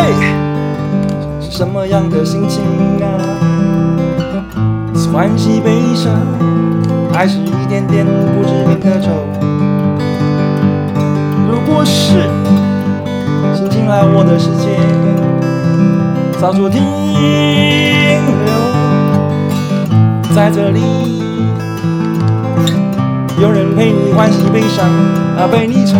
[0.00, 0.14] 嘿，
[1.40, 2.62] 是什么样的心情
[3.02, 3.06] 啊？
[4.94, 6.12] 是欢喜悲伤，
[7.12, 9.10] 还是一点点不知名的愁？
[11.50, 12.30] 如果是
[13.56, 14.78] 请进来我的世界，
[16.40, 16.80] 早就停
[18.44, 18.52] 留
[20.32, 20.80] 在这里。
[23.40, 24.88] 有人陪你欢喜悲伤，
[25.36, 25.96] 啊，陪你愁。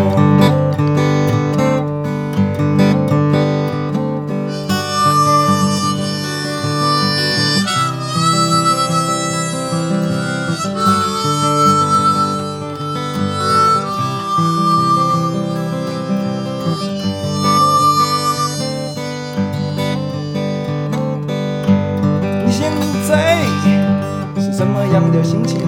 [24.58, 25.60] 什么样的心情？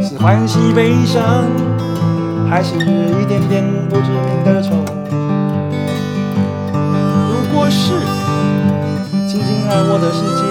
[0.00, 1.44] 是欢喜悲伤，
[2.48, 4.70] 还是一点点不知名的愁？
[7.28, 8.00] 如果是
[9.28, 10.42] 轻轻来我的世界，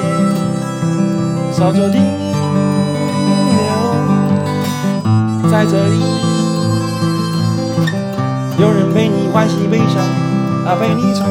[1.60, 2.00] 早就停
[5.42, 5.98] 留在这里。
[8.60, 9.98] 有人陪你欢喜悲伤，
[10.64, 11.26] 啊，陪你愁。